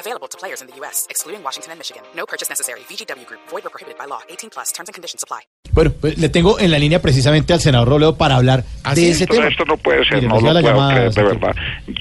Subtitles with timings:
[0.00, 2.02] Available to players in the U.S., excluding Washington and Michigan.
[2.16, 2.80] No purchase necessary.
[2.88, 3.40] VGW Group.
[3.50, 4.20] Void or prohibited by law.
[4.30, 4.72] 18 plus.
[4.72, 5.40] Terms and conditions apply.
[5.72, 8.64] Bueno, pues le tengo en la línea precisamente al senador Robledo para hablar
[8.94, 9.48] de ese Pero tema.
[9.50, 11.38] esto no puede ser, Mire, no nos lo la puedo llamada, creer, de señor.
[11.38, 11.56] verdad.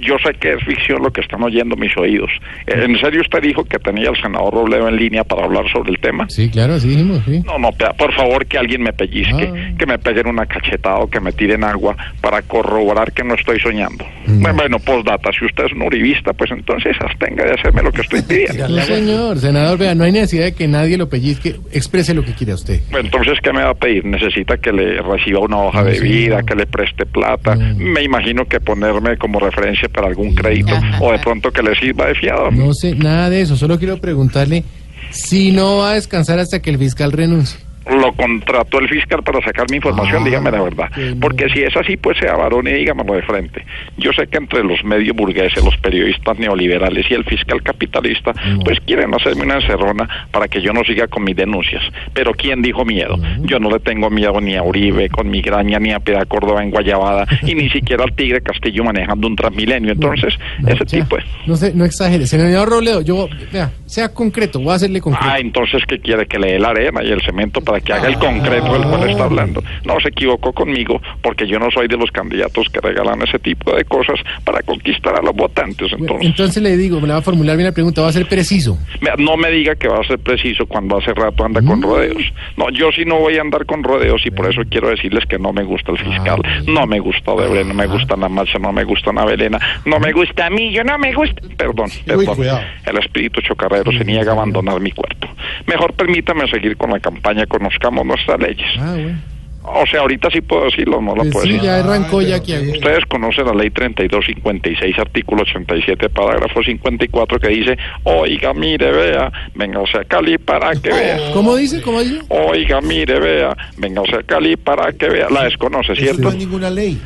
[0.00, 2.30] Yo sé que es ficción lo que están oyendo mis oídos.
[2.66, 5.90] Eh, ¿En serio usted dijo que tenía al senador Robledo en línea para hablar sobre
[5.90, 6.26] el tema?
[6.30, 7.42] Sí, claro, sí dijimos, sí.
[7.44, 9.74] No, no, por favor que alguien me pellizque, Ah.
[9.78, 13.58] que me peguen una cachetada o que me tiren agua para corroborar que no estoy
[13.60, 14.06] soñando.
[14.26, 18.02] Bueno, Bueno, postdata, si usted es un uribista, pues entonces abstenga de hacerme lo que
[18.02, 18.68] estoy pidiendo.
[18.80, 21.56] No, señor, senador, vea, no hay necesidad de que nadie lo pellizque.
[21.72, 22.80] Exprese lo que quiera usted.
[22.90, 24.04] Bueno, Entonces, ¿qué me va a pedir?
[24.04, 27.56] ¿Necesita que le reciba una hoja No, de vida, que le preste plata?
[27.56, 32.06] Me imagino que ponerme como referencia para algún crédito o de pronto que le sirva
[32.06, 32.50] de fiado.
[32.50, 34.64] No sé nada de eso, solo quiero preguntarle
[35.10, 37.58] si no va a descansar hasta que el fiscal renuncie.
[37.86, 40.90] Lo contrató el fiscal para sacar mi información, Ah, dígame la verdad.
[41.20, 43.64] Porque si es así, pues sea varón y dígamelo de frente.
[43.96, 48.60] Yo sé que entre los medios burgueses, los periodistas neoliberales y el fiscal capitalista, No.
[48.60, 51.82] pues quieren hacerme una encerrona para que yo no siga con mis denuncias.
[52.12, 53.16] Pero ¿quién dijo miedo?
[53.40, 56.70] Yo no le tengo miedo ni a Uribe con migraña, ni a Piedad Córdoba en
[56.70, 59.92] Guayabada, y ni siquiera al Tigre Castillo manejando un Transmilenio.
[59.92, 61.24] Entonces, No, ese tipo es...
[61.46, 62.26] No sé, no exagere.
[62.26, 65.26] Senador Robledo, yo, vea, sea concreto, voy a hacerle concreto.
[65.28, 66.26] Ah, entonces, ¿qué quiere?
[66.26, 69.10] Que le dé la arena y el cemento para que haga el concreto del cual
[69.10, 69.62] está hablando.
[69.84, 73.74] No, se equivocó conmigo, porque yo no soy de los candidatos que regalan ese tipo
[73.74, 75.90] de cosas para conquistar a los votantes.
[75.90, 78.12] Bueno, Entonces, Entonces le digo, me la va a formular bien la pregunta, va a
[78.12, 78.78] ser preciso.
[79.18, 81.66] No me diga que va a ser preciso cuando hace rato anda Mm.
[81.66, 82.22] con rodeos.
[82.56, 85.38] No, yo sí no voy a andar con rodeos y por eso quiero decirles que
[85.38, 88.58] no me gusta el fiscal, Ah, no me gusta Odebrecht, no me gusta la marcha,
[88.58, 91.40] no me gusta Ana Belena, no me gusta a mí, yo no me gusta...
[91.56, 92.36] Perdón, perdón.
[92.36, 92.60] cuidado.
[92.86, 95.28] El espíritu chocarrero se niega a abandonar mi cuerpo.
[95.66, 98.68] Mejor permítame seguir con la campaña Conozcamos nuestras leyes.
[98.78, 99.18] Ah, bueno.
[99.62, 101.60] O sea, ahorita sí puedo decirlo, no lo Pues puedo decir.
[101.60, 102.54] ya arrancó ya aquí.
[102.54, 109.80] Ustedes conocen la ley 3256, artículo 87, parágrafo 54, que dice, oiga, mire, vea, venga,
[109.80, 111.18] o sea, Cali para que vea.
[111.34, 111.82] ¿Cómo dice?
[111.82, 112.20] ¿Cómo dice?
[112.30, 115.28] Oiga, mire, vea, venga, o sea, Cali para que vea.
[115.28, 116.32] La desconoce, ¿cierto?
[116.32, 116.98] ninguna ley.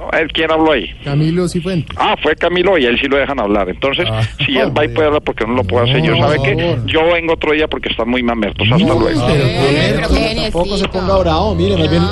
[0.00, 0.18] ¿No?
[0.18, 0.86] ¿Él quién habló ahí?
[1.04, 1.94] Camilo Cifuentes.
[1.98, 3.68] Ah, fue Camilo y a él sí lo dejan hablar.
[3.68, 6.16] Entonces, Ah, si él va y puede hablar, porque no lo puedo hacer yo.
[6.16, 6.86] ¿Sabe favor.
[6.86, 8.66] Yo vengo otro día porque están muy mamertos.
[8.72, 9.20] Hasta No, luego.
[9.26, 12.02] pero- Tampoco se ponga bravo, mire, más bien